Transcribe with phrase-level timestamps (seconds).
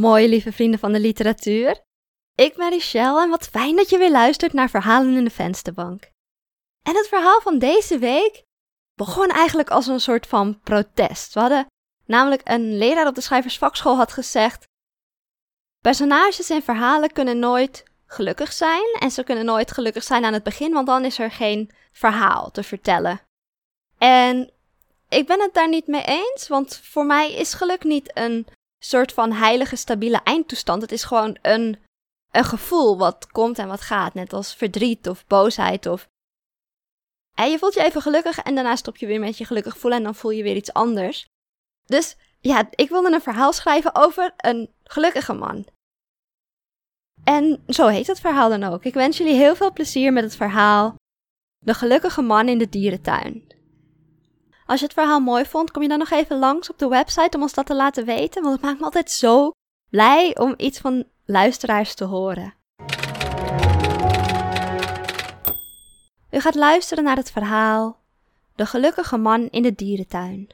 [0.00, 1.84] Mooie lieve vrienden van de literatuur.
[2.34, 6.10] Ik ben Richelle en wat fijn dat je weer luistert naar Verhalen in de Vensterbank.
[6.82, 8.44] En het verhaal van deze week
[8.94, 11.34] begon eigenlijk als een soort van protest.
[11.34, 11.66] We hadden
[12.06, 14.64] namelijk een leraar op de schrijversvakschool had gezegd:
[15.80, 20.42] Personages in verhalen kunnen nooit gelukkig zijn en ze kunnen nooit gelukkig zijn aan het
[20.42, 23.20] begin, want dan is er geen verhaal te vertellen.
[23.98, 24.52] En
[25.08, 28.46] ik ben het daar niet mee eens, want voor mij is geluk niet een
[28.84, 30.82] soort van heilige, stabiele eindtoestand.
[30.82, 31.78] Het is gewoon een,
[32.30, 34.14] een gevoel wat komt en wat gaat.
[34.14, 36.08] Net als verdriet of boosheid of.
[37.34, 39.98] En je voelt je even gelukkig en daarna stop je weer met je gelukkig voelen
[39.98, 41.26] en dan voel je weer iets anders.
[41.84, 45.66] Dus ja, ik wilde een verhaal schrijven over een gelukkige man.
[47.24, 48.84] En zo heet het verhaal dan ook.
[48.84, 50.94] Ik wens jullie heel veel plezier met het verhaal
[51.64, 53.46] De gelukkige man in de dierentuin.
[54.70, 57.36] Als je het verhaal mooi vond, kom je dan nog even langs op de website
[57.36, 59.50] om ons dat te laten weten, want het maakt me altijd zo
[59.88, 62.54] blij om iets van luisteraars te horen.
[66.30, 67.98] U gaat luisteren naar het verhaal
[68.54, 70.48] De gelukkige man in de dierentuin,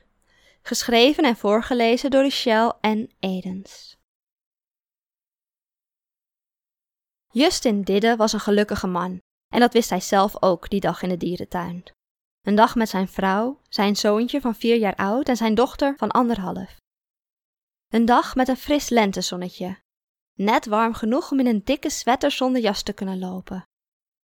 [0.63, 3.97] geschreven en voorgelezen door Michelle en Edens.
[7.31, 9.21] Justin Didde was een gelukkige man,
[9.55, 11.96] en dat wist hij zelf ook die dag in de dierentuin.
[12.47, 16.11] Een dag met zijn vrouw, zijn zoontje van vier jaar oud en zijn dochter van
[16.11, 16.77] anderhalf.
[17.89, 19.79] Een dag met een fris lentezonnetje.
[20.35, 23.65] Net warm genoeg om in een dikke sweater zonder jas te kunnen lopen.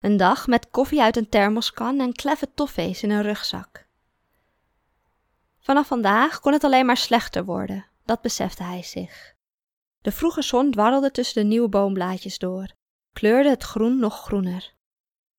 [0.01, 3.87] Een dag met koffie uit een thermoskan en kleffe toffees in een rugzak.
[5.59, 9.35] Vanaf vandaag kon het alleen maar slechter worden, dat besefte hij zich.
[10.01, 12.73] De vroege zon dwarrelde tussen de nieuwe boomblaadjes door,
[13.13, 14.75] kleurde het groen nog groener.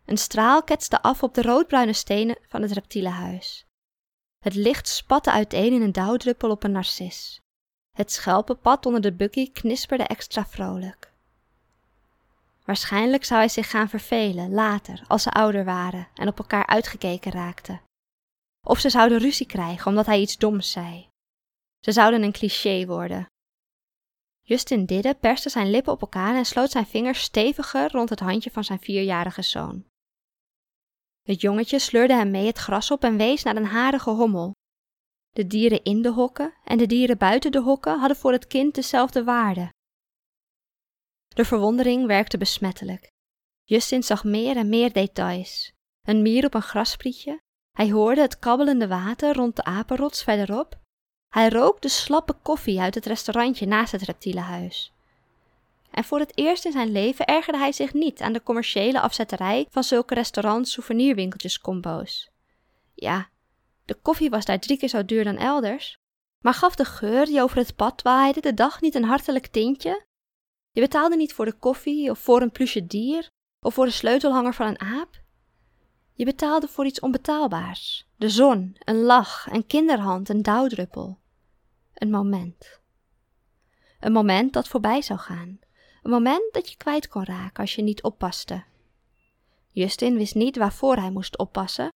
[0.06, 3.66] Een straal ketste af op de roodbruine stenen van het reptielenhuis.
[4.44, 7.42] Het licht spatte uiteen in een dauwdruppel op een narcis.
[7.98, 11.12] Het schelpenpad onder de buggy knisperde extra vrolijk.
[12.66, 17.32] Waarschijnlijk zou hij zich gaan vervelen later, als ze ouder waren en op elkaar uitgekeken
[17.32, 17.82] raakten.
[18.68, 21.08] Of ze zouden ruzie krijgen omdat hij iets doms zei.
[21.80, 23.26] Ze zouden een cliché worden.
[24.42, 28.52] Justin Didde perste zijn lippen op elkaar en sloot zijn vingers steviger rond het handje
[28.52, 29.86] van zijn vierjarige zoon.
[31.24, 34.52] Het jongetje sleurde hem mee het gras op en wees naar een harige hommel.
[35.30, 38.76] De dieren in de hokken en de dieren buiten de hokken hadden voor het kind
[38.76, 39.70] dezelfde waarde.
[41.28, 43.08] De verwondering werkte besmettelijk.
[43.64, 45.72] Justin zag meer en meer details.
[46.02, 47.40] Een mier op een grassprietje.
[47.72, 50.80] Hij hoorde het kabbelende water rond de apenrots verderop.
[51.30, 54.93] Hij rook de slappe koffie uit het restaurantje naast het reptielenhuis
[55.94, 59.68] en voor het eerst in zijn leven ergerde hij zich niet aan de commerciële afzetterij
[59.70, 62.32] van zulke restaurants, souvenirwinkeltjes, combo's.
[62.94, 63.30] Ja,
[63.86, 65.98] de koffie was daar drie keer zo duur dan elders,
[66.40, 70.06] maar gaf de geur die over het pad waaide de dag niet een hartelijk tintje?
[70.72, 74.54] Je betaalde niet voor de koffie of voor een plusje dier of voor de sleutelhanger
[74.54, 75.22] van een aap.
[76.14, 81.20] Je betaalde voor iets onbetaalbaars: de zon, een lach, een kinderhand, een dauwdruppel.
[81.94, 82.82] Een moment.
[84.00, 85.60] Een moment dat voorbij zou gaan,
[86.04, 88.64] een moment dat je kwijt kon raken als je niet oppaste.
[89.68, 91.90] Justin wist niet waarvoor hij moest oppassen,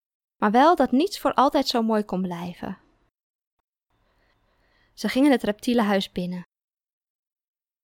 [0.40, 2.78] maar wel dat niets voor altijd zo mooi kon blijven.
[4.94, 6.42] Ze gingen het reptielenhuis binnen.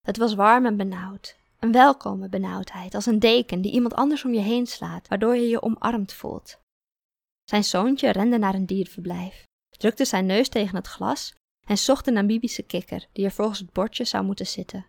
[0.00, 4.32] Het was warm en benauwd, een welkome benauwdheid, als een deken die iemand anders om
[4.32, 6.58] je heen slaat, waardoor je je omarmd voelt.
[7.44, 11.34] Zijn zoontje rende naar een dierverblijf, drukte zijn neus tegen het glas
[11.66, 14.86] en zocht een Namibische kikker die er volgens het bordje zou moeten zitten.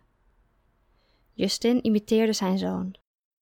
[1.34, 2.94] Justin imiteerde zijn zoon,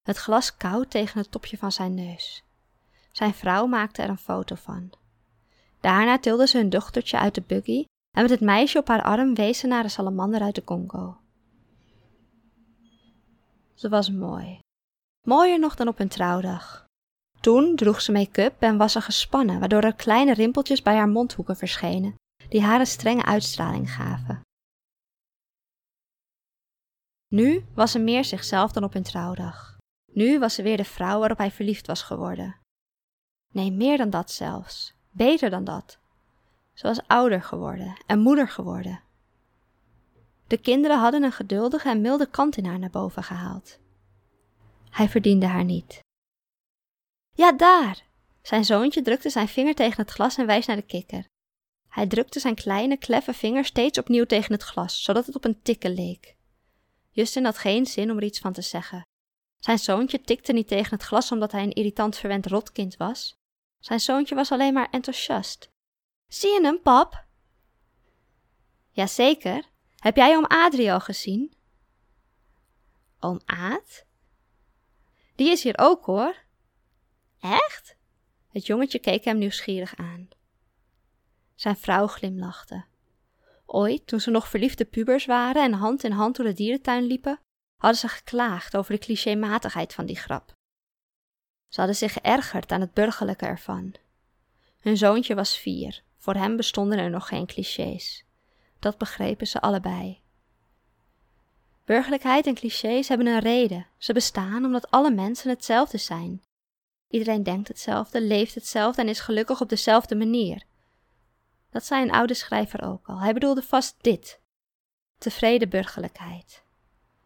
[0.02, 2.44] het glas koud tegen het topje van zijn neus.
[3.12, 4.90] Zijn vrouw maakte er een foto van.
[5.80, 7.84] Daarna tilde ze hun dochtertje uit de buggy
[8.16, 11.18] en met het meisje op haar arm wees ze naar de salamander uit de Congo.
[13.74, 14.58] Ze was mooi.
[15.26, 16.84] Mooier nog dan op hun trouwdag.
[17.40, 21.56] Toen droeg ze make-up en was ze gespannen, waardoor er kleine rimpeltjes bij haar mondhoeken
[21.56, 22.14] verschenen,
[22.48, 24.40] die haar een strenge uitstraling gaven.
[27.30, 29.78] Nu was ze meer zichzelf dan op hun trouwdag.
[30.12, 32.56] Nu was ze weer de vrouw waarop hij verliefd was geworden.
[33.52, 34.94] Nee, meer dan dat zelfs.
[35.10, 35.98] Beter dan dat.
[36.74, 39.02] Ze was ouder geworden en moeder geworden.
[40.46, 43.78] De kinderen hadden een geduldige en milde kant in haar naar boven gehaald.
[44.90, 46.00] Hij verdiende haar niet.
[47.34, 48.02] Ja, daar!
[48.42, 51.24] Zijn zoontje drukte zijn vinger tegen het glas en wijs naar de kikker.
[51.88, 55.62] Hij drukte zijn kleine, kleffe vinger steeds opnieuw tegen het glas, zodat het op een
[55.62, 56.38] tikken leek.
[57.10, 59.02] Justin had geen zin om er iets van te zeggen.
[59.58, 63.34] Zijn zoontje tikte niet tegen het glas omdat hij een irritant verwend rotkind was.
[63.78, 65.70] Zijn zoontje was alleen maar enthousiast.
[66.26, 67.24] Zie je hem, pap?
[68.90, 69.64] Jazeker.
[69.96, 71.54] Heb jij om Adrie al gezien?
[73.18, 74.06] Oom Aad?
[75.34, 76.36] Die is hier ook hoor.
[77.40, 77.96] Echt?
[78.48, 80.28] Het jongetje keek hem nieuwsgierig aan.
[81.54, 82.84] Zijn vrouw glimlachte.
[83.72, 87.40] Ooit, toen ze nog verliefde pubers waren en hand in hand door de dierentuin liepen,
[87.76, 90.52] hadden ze geklaagd over de clichématigheid van die grap.
[91.68, 93.94] Ze hadden zich geërgerd aan het burgerlijke ervan.
[94.80, 98.24] Hun zoontje was vier, voor hem bestonden er nog geen clichés.
[98.78, 100.20] Dat begrepen ze allebei.
[101.84, 103.86] Burgerlijkheid en clichés hebben een reden.
[103.98, 106.42] Ze bestaan omdat alle mensen hetzelfde zijn.
[107.08, 110.68] Iedereen denkt hetzelfde, leeft hetzelfde en is gelukkig op dezelfde manier.
[111.70, 113.20] Dat zei een oude schrijver ook al.
[113.20, 114.40] Hij bedoelde vast dit:
[115.18, 116.62] tevreden burgerlijkheid.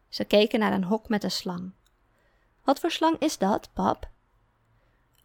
[0.09, 1.73] Ze keken naar een hok met een slang.
[2.63, 4.11] Wat voor slang is dat, pap?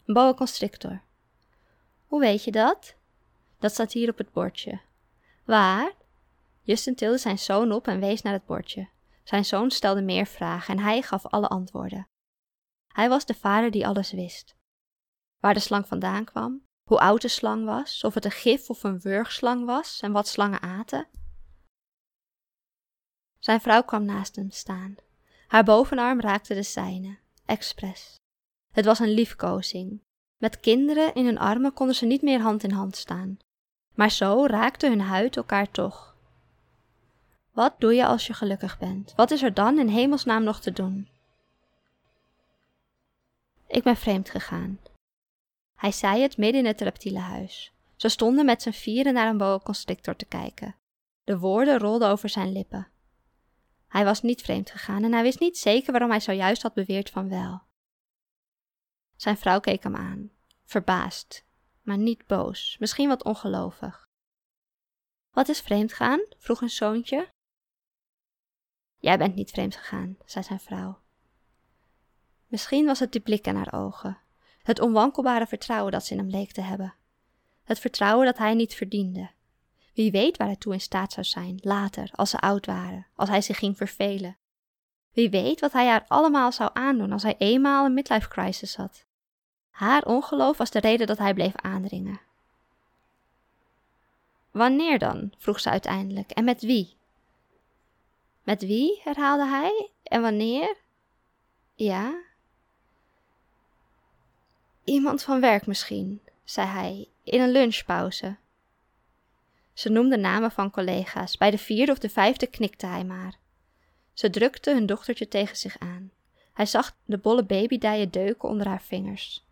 [0.05, 1.01] Een boa constrictor.
[2.05, 2.95] Hoe weet je dat?
[3.59, 4.81] Dat staat hier op het bordje.
[5.45, 5.91] Waar?
[6.61, 8.89] Justin tilde zijn zoon op en wees naar het bordje.
[9.23, 12.07] Zijn zoon stelde meer vragen en hij gaf alle antwoorden.
[12.87, 14.55] Hij was de vader die alles wist.
[15.39, 18.83] Waar de slang vandaan kwam, hoe oud de slang was, of het een gif of
[18.83, 21.07] een wurgslang was en wat slangen aten.
[23.39, 24.95] Zijn vrouw kwam naast hem staan.
[25.47, 28.15] Haar bovenarm raakte de zijne, expres.
[28.71, 30.01] Het was een liefkozing.
[30.37, 33.37] Met kinderen in hun armen konden ze niet meer hand in hand staan.
[33.95, 36.15] Maar zo raakte hun huid elkaar toch.
[37.51, 39.13] Wat doe je als je gelukkig bent?
[39.15, 41.09] Wat is er dan in hemelsnaam nog te doen?
[43.67, 44.79] Ik ben vreemd gegaan.
[45.79, 47.73] Hij zei het midden in het reptiele huis.
[47.95, 50.75] Ze stonden met z'n vieren naar een boa constrictor te kijken.
[51.23, 52.91] De woorden rolden over zijn lippen.
[53.87, 57.09] Hij was niet vreemd gegaan en hij wist niet zeker waarom hij zojuist had beweerd
[57.09, 57.61] van wel.
[59.15, 60.31] Zijn vrouw keek hem aan,
[60.63, 61.45] verbaasd,
[61.81, 64.09] maar niet boos, misschien wat ongelovig.
[65.29, 66.25] Wat is vreemd gaan?
[66.37, 67.29] vroeg een zoontje.
[68.97, 71.01] Jij bent niet vreemd gegaan, zei zijn vrouw.
[72.47, 74.21] Misschien was het die blik in haar ogen,
[74.69, 76.93] het onwankelbare vertrouwen dat ze in hem leek te hebben.
[77.63, 79.29] Het vertrouwen dat hij niet verdiende.
[79.93, 83.29] Wie weet waar hij toe in staat zou zijn, later, als ze oud waren, als
[83.29, 84.37] hij zich ging vervelen.
[85.13, 89.05] Wie weet wat hij haar allemaal zou aandoen als hij eenmaal een midlife crisis had.
[89.69, 92.19] Haar ongeloof was de reden dat hij bleef aandringen.
[94.51, 95.31] Wanneer dan?
[95.37, 96.31] vroeg ze uiteindelijk.
[96.31, 96.97] En met wie?
[98.43, 99.01] Met wie?
[99.03, 99.89] herhaalde hij.
[100.03, 100.77] En wanneer?
[101.75, 102.27] Ja.
[104.89, 108.37] Iemand van werk misschien, zei hij, in een lunchpauze.
[109.73, 111.37] Ze noemde namen van collega's.
[111.37, 113.37] Bij de vierde of de vijfde knikte hij maar.
[114.13, 116.11] Ze drukte hun dochtertje tegen zich aan.
[116.53, 119.45] Hij zag de bolle babydijen deuken onder haar vingers.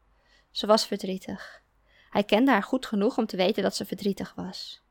[0.51, 1.61] Ze was verdrietig.
[2.09, 4.81] Hij kende haar goed genoeg om te weten dat ze verdrietig was.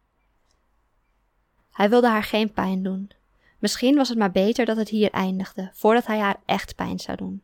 [1.70, 3.10] Hij wilde haar geen pijn doen.
[3.58, 7.16] Misschien was het maar beter dat het hier eindigde, voordat hij haar echt pijn zou
[7.16, 7.42] doen.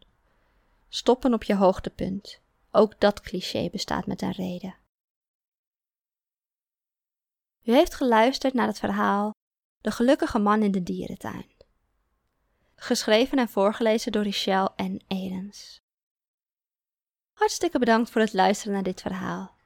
[0.88, 2.41] Stoppen op je hoogtepunt.
[2.74, 4.76] Ook dat cliché bestaat met een reden.
[7.62, 9.30] U heeft geluisterd naar het verhaal
[9.80, 11.50] De gelukkige man in de dierentuin.
[12.74, 15.80] Geschreven en voorgelezen door Richelle en Edens.
[17.38, 19.56] Hartstikke bedankt voor het luisteren naar dit verhaal.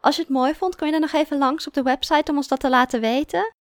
[0.00, 2.36] Als je het mooi vond, kun je dan nog even langs op de website om
[2.36, 3.54] ons dat te laten weten.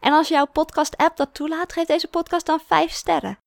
[0.00, 3.38] En als jouw podcast-app dat toelaat, geef deze podcast dan 5 sterren.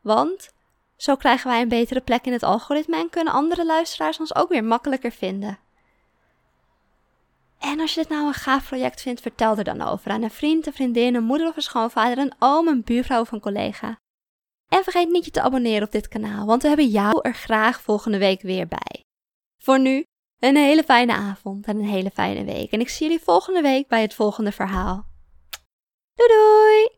[0.00, 0.50] Want
[0.98, 4.48] zo krijgen wij een betere plek in het algoritme en kunnen andere luisteraars ons ook
[4.48, 5.58] weer makkelijker vinden.
[7.58, 10.30] En als je dit nou een gaaf project vindt, vertel er dan over aan een
[10.30, 13.96] vriend, een vriendin, een moeder of een schoonvader, een oom, een buurvrouw of een collega.
[14.68, 17.80] En vergeet niet je te abonneren op dit kanaal, want we hebben jou er graag
[17.80, 19.02] volgende week weer bij.
[19.58, 20.04] Voor nu,
[20.38, 22.72] een hele fijne avond en een hele fijne week.
[22.72, 25.06] En ik zie jullie volgende week bij het volgende verhaal.
[26.14, 26.97] Doei doei!